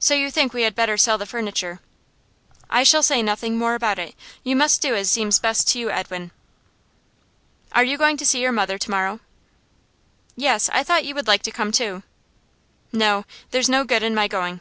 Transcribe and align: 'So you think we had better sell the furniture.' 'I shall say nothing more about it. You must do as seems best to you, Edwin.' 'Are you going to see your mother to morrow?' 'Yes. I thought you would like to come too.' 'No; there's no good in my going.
'So 0.00 0.14
you 0.14 0.32
think 0.32 0.52
we 0.52 0.62
had 0.62 0.74
better 0.74 0.96
sell 0.96 1.16
the 1.16 1.24
furniture.' 1.24 1.78
'I 2.70 2.82
shall 2.82 3.04
say 3.04 3.22
nothing 3.22 3.56
more 3.56 3.76
about 3.76 4.00
it. 4.00 4.16
You 4.42 4.56
must 4.56 4.82
do 4.82 4.96
as 4.96 5.08
seems 5.08 5.38
best 5.38 5.68
to 5.68 5.78
you, 5.78 5.92
Edwin.' 5.92 6.32
'Are 7.70 7.84
you 7.84 7.96
going 7.96 8.16
to 8.16 8.26
see 8.26 8.40
your 8.40 8.50
mother 8.50 8.78
to 8.78 8.90
morrow?' 8.90 9.20
'Yes. 10.34 10.68
I 10.72 10.82
thought 10.82 11.04
you 11.04 11.14
would 11.14 11.28
like 11.28 11.44
to 11.44 11.52
come 11.52 11.70
too.' 11.70 12.02
'No; 12.92 13.24
there's 13.52 13.68
no 13.68 13.84
good 13.84 14.02
in 14.02 14.12
my 14.12 14.26
going. 14.26 14.58